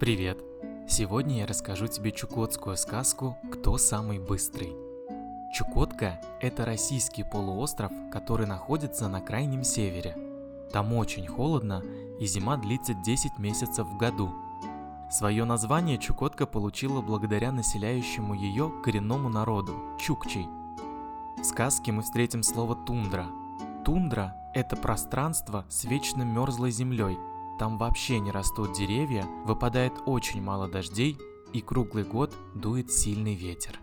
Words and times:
Привет! 0.00 0.38
Сегодня 0.88 1.40
я 1.40 1.46
расскажу 1.46 1.86
тебе 1.86 2.10
чукотскую 2.10 2.78
сказку 2.78 3.36
«Кто 3.52 3.76
самый 3.76 4.18
быстрый?». 4.18 4.72
Чукотка– 5.52 6.18
это 6.40 6.64
российский 6.64 7.22
полуостров, 7.22 7.92
который 8.10 8.46
находится 8.46 9.08
на 9.08 9.20
крайнем 9.20 9.62
севере. 9.62 10.16
Там 10.72 10.94
очень 10.94 11.26
холодно, 11.26 11.82
и 12.18 12.24
зима 12.24 12.56
длится 12.56 12.94
10 12.94 13.38
месяцев 13.38 13.86
в 13.86 13.98
году. 13.98 14.30
Свое 15.10 15.44
название 15.44 15.98
Чукотка 15.98 16.46
получила 16.46 17.02
благодаря 17.02 17.52
населяющему 17.52 18.32
ее 18.32 18.72
коренному 18.82 19.28
народу– 19.28 19.74
чукчей. 20.00 20.46
В 21.36 21.44
сказке 21.44 21.92
мы 21.92 22.00
встретим 22.00 22.42
слово 22.42 22.74
«тундра». 22.74 23.26
Тундра– 23.84 24.34
это 24.54 24.76
пространство 24.76 25.66
с 25.68 25.84
вечно 25.84 26.22
мерзлой 26.22 26.70
землей– 26.70 27.18
там 27.60 27.76
вообще 27.76 28.20
не 28.20 28.30
растут 28.30 28.72
деревья, 28.72 29.26
выпадает 29.44 29.92
очень 30.06 30.40
мало 30.40 30.66
дождей 30.66 31.18
и 31.52 31.60
круглый 31.60 32.04
год 32.04 32.34
дует 32.54 32.90
сильный 32.90 33.34
ветер. 33.34 33.78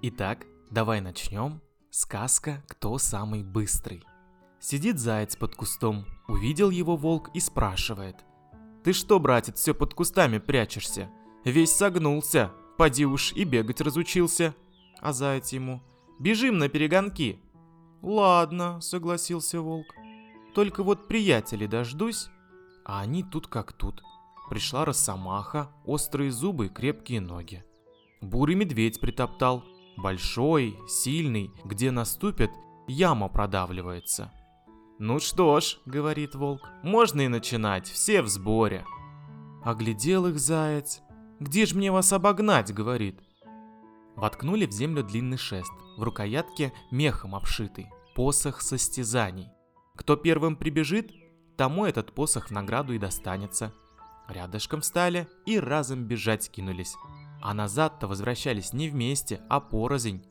Итак, 0.00 0.46
давай 0.70 1.02
начнем. 1.02 1.60
Сказка 1.90 2.64
«Кто 2.66 2.96
самый 2.96 3.42
быстрый?» 3.42 4.02
Сидит 4.58 4.98
заяц 4.98 5.36
под 5.36 5.54
кустом, 5.54 6.06
увидел 6.28 6.70
его 6.70 6.96
волк 6.96 7.28
и 7.34 7.40
спрашивает. 7.40 8.24
«Ты 8.84 8.94
что, 8.94 9.20
братец, 9.20 9.58
все 9.58 9.74
под 9.74 9.92
кустами 9.92 10.38
прячешься? 10.38 11.10
Весь 11.44 11.72
согнулся, 11.72 12.52
поди 12.78 13.04
уж 13.04 13.34
и 13.34 13.44
бегать 13.44 13.82
разучился». 13.82 14.54
А 15.02 15.12
заяц 15.12 15.52
ему. 15.52 15.82
«Бежим 16.18 16.56
на 16.56 16.70
перегонки». 16.70 17.38
«Ладно»,— 18.00 18.80
согласился 18.80 19.60
волк. 19.60 19.94
«Только 20.54 20.82
вот 20.82 21.06
приятелей 21.06 21.66
дождусь, 21.66 22.30
а 22.88 23.00
они 23.00 23.22
тут 23.22 23.46
как 23.46 23.72
тут. 23.72 24.02
Пришла 24.48 24.86
росомаха, 24.86 25.70
острые 25.84 26.32
зубы 26.32 26.68
крепкие 26.70 27.20
ноги. 27.20 27.62
Бурый 28.22 28.56
медведь 28.56 28.98
притоптал. 28.98 29.62
Большой, 29.98 30.78
сильный, 30.88 31.50
где 31.64 31.90
наступит, 31.90 32.50
яма 32.86 33.28
продавливается. 33.28 34.32
«Ну 34.98 35.20
что 35.20 35.60
ж»,— 35.60 35.78
говорит 35.86 36.34
волк,— 36.34 36.68
«можно 36.82 37.20
и 37.20 37.28
начинать, 37.28 37.86
все 37.86 38.22
в 38.22 38.28
сборе». 38.28 38.84
Оглядел 39.62 40.26
их 40.26 40.38
заяц. 40.38 41.02
«Где 41.40 41.66
ж 41.66 41.74
мне 41.74 41.92
вас 41.92 42.12
обогнать?»— 42.12 42.72
говорит. 42.74 43.20
Воткнули 44.16 44.66
в 44.66 44.72
землю 44.72 45.04
длинный 45.04 45.36
шест, 45.36 45.72
в 45.96 46.02
рукоятке 46.02 46.72
мехом 46.90 47.36
обшитый, 47.36 47.86
посох 48.16 48.60
состязаний. 48.60 49.48
Кто 49.94 50.16
первым 50.16 50.56
прибежит, 50.56 51.12
тому 51.58 51.84
этот 51.84 52.12
посох 52.12 52.48
в 52.48 52.50
награду 52.52 52.94
и 52.94 52.98
достанется. 52.98 53.74
Рядышком 54.28 54.80
встали 54.80 55.28
и 55.44 55.58
разом 55.58 56.04
бежать 56.04 56.50
кинулись. 56.50 56.94
А 57.42 57.52
назад-то 57.52 58.06
возвращались 58.06 58.72
не 58.72 58.88
вместе, 58.88 59.42
а 59.48 59.60
порознь. 59.60 60.24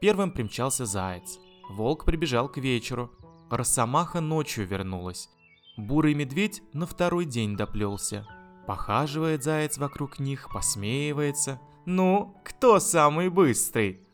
Первым 0.00 0.32
примчался 0.32 0.84
заяц. 0.84 1.38
Волк 1.70 2.04
прибежал 2.04 2.48
к 2.48 2.58
вечеру. 2.58 3.10
Росомаха 3.48 4.20
ночью 4.20 4.66
вернулась. 4.66 5.28
Бурый 5.76 6.14
медведь 6.14 6.62
на 6.72 6.86
второй 6.86 7.26
день 7.26 7.56
доплелся. 7.56 8.26
Похаживает 8.66 9.44
заяц 9.44 9.78
вокруг 9.78 10.18
них, 10.18 10.48
посмеивается. 10.52 11.60
«Ну, 11.84 12.36
кто 12.44 12.80
самый 12.80 13.28
быстрый?» 13.28 14.04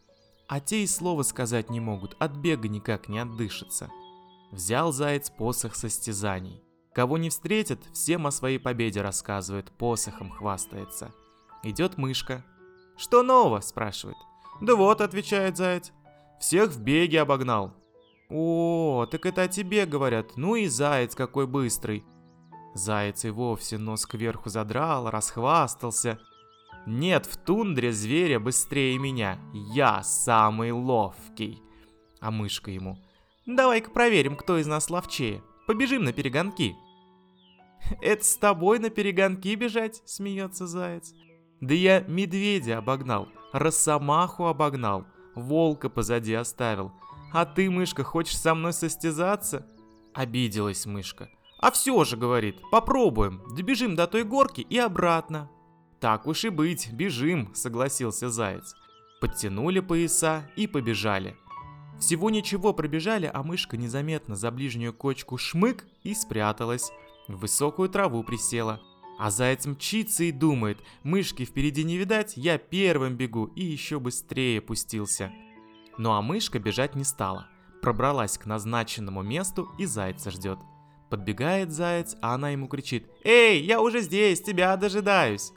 А 0.49 0.61
те 0.61 0.83
и 0.83 0.87
слова 0.87 1.23
сказать 1.23 1.71
не 1.71 1.81
могут, 1.81 2.15
от 2.19 2.33
бега 2.33 2.69
никак 2.69 3.09
не 3.09 3.21
отдышатся. 3.21 3.89
Взял 4.53 4.93
заяц 4.93 5.31
посох 5.31 5.75
состязаний. 5.75 6.63
Кого 6.95 7.17
не 7.17 7.31
встретит, 7.31 7.81
всем 7.95 8.27
о 8.27 8.31
своей 8.31 8.59
победе 8.59 9.01
рассказывает, 9.01 9.73
посохом 9.73 10.31
хвастается. 10.31 11.11
Идет 11.63 11.97
мышка. 11.97 12.45
«Что 12.99 13.23
нового?»– 13.23 13.61
спрашивает. 13.63 14.19
«Да 14.61 14.77
вот»,– 14.77 15.01
отвечает 15.01 15.57
заяц. 15.57 15.91
«Всех 16.39 16.71
в 16.71 16.83
беге 16.83 17.23
обогнал». 17.23 17.73
«О, 18.29 19.07
так 19.11 19.25
это 19.25 19.43
о 19.43 19.49
тебе 19.49 19.87
говорят. 19.87 20.37
Ну 20.37 20.55
и 20.55 20.67
заяц 20.67 21.15
какой 21.15 21.47
быстрый». 21.47 22.05
Заяц 22.75 23.25
и 23.25 23.31
вовсе 23.31 23.79
нос 23.79 24.05
кверху 24.05 24.51
задрал, 24.51 25.09
расхвастался. 25.09 26.19
«Нет 26.87 27.25
в 27.25 27.39
тундре 27.39 27.91
зверя 27.91 28.39
быстрее 28.39 28.99
меня. 28.99 29.39
Я 29.55 30.03
самый 30.03 30.73
ловкий». 30.73 31.63
А 32.21 32.31
мышка 32.31 32.71
ему– 32.71 32.99
Давай-ка 33.47 33.91
проверим, 33.91 34.37
кто 34.37 34.59
из 34.59 34.67
нас 34.67 34.89
ловчее. 34.89 35.43
Побежим 35.67 36.05
на 36.05 36.13
перегонки. 36.13 36.77
Это 38.01 38.25
с 38.25 38.37
тобой 38.37 38.79
на 38.79 38.91
перегонки 38.91 39.55
бежать, 39.55 40.03
смеется 40.05 40.67
заяц. 40.67 41.13
Да 41.61 41.75
я 41.75 42.01
медведя 42.01 42.79
обогнал, 42.79 43.29
росомаху 43.53 44.47
обогнал, 44.47 45.07
волка 45.35 45.89
позади 45.89 46.35
оставил. 46.35 46.93
А 47.33 47.45
ты, 47.45 47.71
мышка, 47.71 48.05
хочешь 48.05 48.37
со 48.37 48.55
мной 48.55 48.73
состязаться? 48.73 49.67
Обиделась 50.13 50.87
мышка. 50.87 51.31
А 51.59 51.71
все 51.71 52.05
же, 52.05 52.17
говорит, 52.17 52.61
попробуем, 52.71 53.43
добежим 53.57 53.95
до 53.95 54.07
той 54.07 54.25
горки 54.25 54.61
и 54.61 54.77
обратно. 54.79 55.49
Так 56.01 56.27
уж 56.27 56.45
и 56.45 56.49
быть, 56.49 56.93
бежим, 56.93 57.55
согласился 57.55 58.29
заяц. 58.29 58.75
Подтянули 59.21 59.79
пояса 59.81 60.51
и 60.57 60.67
побежали. 60.67 61.37
Всего 61.99 62.31
ничего 62.31 62.73
пробежали, 62.73 63.31
а 63.33 63.43
мышка 63.43 63.77
незаметно 63.77 64.37
за 64.37 64.51
ближнюю 64.51 64.93
кочку 64.93 65.39
шмык 65.39 65.87
и 66.03 66.15
спряталась. 66.15 66.91
В 67.29 67.41
высокую 67.41 67.89
траву 67.89 68.23
присела. 68.25 68.81
А 69.19 69.31
заяц 69.31 69.67
мчится 69.67 70.25
и 70.25 70.33
думает, 70.33 70.79
мышки 71.05 71.45
впереди 71.45 71.85
не 71.85 71.97
видать, 71.97 72.37
я 72.37 72.59
первым 72.59 73.17
бегу 73.17 73.47
и 73.55 73.65
еще 73.65 74.01
быстрее 74.01 74.61
пустился. 74.61 75.31
Ну 75.99 76.13
а 76.13 76.23
мышка 76.23 76.59
бежать 76.59 76.97
не 76.97 77.05
стала. 77.05 77.47
Пробралась 77.83 78.39
к 78.39 78.47
назначенному 78.47 79.23
месту 79.23 79.71
и 79.79 79.87
зайца 79.87 80.31
ждет. 80.31 80.59
Подбегает 81.11 81.71
заяц, 81.73 82.17
а 82.23 82.35
она 82.35 82.51
ему 82.51 82.69
кричит 82.69 83.07
«Эй, 83.23 83.63
я 83.63 83.81
уже 83.81 84.01
здесь, 84.01 84.41
тебя 84.41 84.77
дожидаюсь!» 84.77 85.53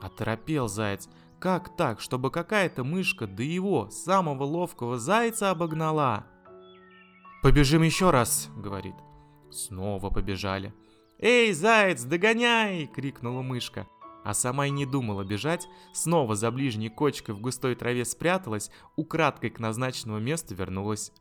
Оторопел 0.00 0.68
заяц, 0.68 1.08
как 1.38 1.76
так, 1.76 2.00
чтобы 2.00 2.30
какая-то 2.30 2.84
мышка 2.84 3.26
до 3.26 3.42
его, 3.42 3.88
самого 3.90 4.42
ловкого 4.44 4.98
зайца 4.98 5.50
обогнала? 5.50 6.26
«Побежим 7.42 7.82
еще 7.82 8.10
раз»,— 8.10 8.48
говорит. 8.56 8.94
Снова 9.50 10.10
побежали. 10.10 10.74
«Эй, 11.18 11.52
заяц, 11.52 12.02
догоняй!»— 12.02 12.86
крикнула 12.94 13.42
мышка. 13.42 13.86
А 14.24 14.34
сама 14.34 14.66
и 14.66 14.70
не 14.70 14.84
думала 14.84 15.24
бежать, 15.24 15.68
снова 15.92 16.34
за 16.34 16.50
ближней 16.50 16.90
кочкой 16.90 17.34
в 17.34 17.40
густой 17.40 17.76
траве 17.76 18.04
спряталась, 18.04 18.70
украдкой 18.96 19.50
к 19.50 19.60
назначенному 19.60 20.18
месту 20.18 20.54
вернулась. 20.54 21.12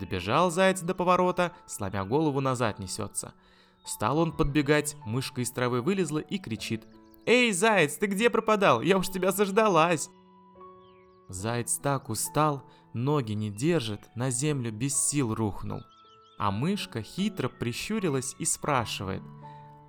Добежал 0.00 0.50
заяц 0.50 0.80
до 0.80 0.94
поворота, 0.94 1.52
сломя 1.66 2.04
голову 2.04 2.40
назад 2.40 2.80
несется. 2.80 3.34
Стал 3.84 4.18
он 4.18 4.32
подбегать, 4.32 4.96
мышка 5.06 5.40
из 5.40 5.50
травы 5.52 5.80
вылезла 5.80 6.18
и 6.18 6.38
кричит— 6.38 6.86
«Эй, 7.26 7.52
заяц, 7.52 7.96
ты 7.96 8.06
где 8.06 8.28
пропадал? 8.30 8.80
Я 8.80 8.98
уж 8.98 9.08
тебя 9.08 9.32
заждалась!» 9.32 10.10
Заяц 11.28 11.78
так 11.78 12.10
устал, 12.10 12.64
ноги 12.92 13.32
не 13.32 13.50
держит, 13.50 14.00
на 14.14 14.30
землю 14.30 14.70
без 14.70 14.94
сил 14.96 15.34
рухнул. 15.34 15.80
А 16.38 16.50
мышка 16.50 17.02
хитро 17.02 17.48
прищурилась 17.48 18.34
и 18.38 18.44
спрашивает. 18.44 19.22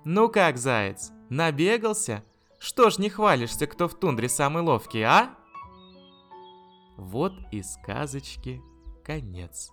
«Ну 0.04 0.28
как, 0.28 0.56
заяц, 0.56 1.10
набегался? 1.28 2.24
Что 2.58 2.88
ж 2.90 2.98
не 2.98 3.10
хвалишься, 3.10 3.66
кто 3.66 3.88
в 3.88 3.94
тундре 3.94 4.28
самый 4.28 4.62
ловкий, 4.62 5.02
а?» 5.02 5.36
Вот 6.96 7.34
и 7.52 7.62
сказочки 7.62 8.62
конец. 9.04 9.72